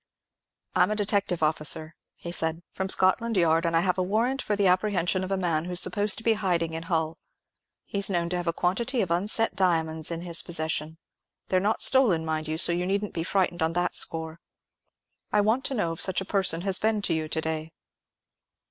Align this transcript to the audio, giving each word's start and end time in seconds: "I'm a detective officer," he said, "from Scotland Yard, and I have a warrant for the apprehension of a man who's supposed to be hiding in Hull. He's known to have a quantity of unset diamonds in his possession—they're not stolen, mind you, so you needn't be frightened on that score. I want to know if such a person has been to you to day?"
"I'm 0.75 0.89
a 0.89 0.95
detective 0.95 1.43
officer," 1.43 1.93
he 2.15 2.31
said, 2.31 2.63
"from 2.73 2.89
Scotland 2.89 3.37
Yard, 3.37 3.67
and 3.67 3.75
I 3.75 3.81
have 3.81 3.99
a 3.99 4.01
warrant 4.01 4.41
for 4.41 4.55
the 4.55 4.65
apprehension 4.65 5.23
of 5.23 5.29
a 5.29 5.37
man 5.37 5.65
who's 5.65 5.79
supposed 5.79 6.17
to 6.17 6.23
be 6.23 6.33
hiding 6.33 6.73
in 6.73 6.81
Hull. 6.89 7.19
He's 7.85 8.09
known 8.09 8.27
to 8.29 8.37
have 8.37 8.47
a 8.47 8.51
quantity 8.51 9.01
of 9.01 9.11
unset 9.11 9.55
diamonds 9.55 10.09
in 10.09 10.21
his 10.21 10.41
possession—they're 10.41 11.59
not 11.59 11.83
stolen, 11.83 12.25
mind 12.25 12.47
you, 12.47 12.57
so 12.57 12.71
you 12.71 12.87
needn't 12.87 13.13
be 13.13 13.23
frightened 13.23 13.61
on 13.61 13.73
that 13.73 13.93
score. 13.93 14.39
I 15.31 15.41
want 15.41 15.65
to 15.65 15.75
know 15.75 15.93
if 15.93 16.01
such 16.01 16.19
a 16.19 16.25
person 16.25 16.61
has 16.61 16.79
been 16.79 17.03
to 17.03 17.13
you 17.13 17.27
to 17.27 17.39
day?" 17.41 17.71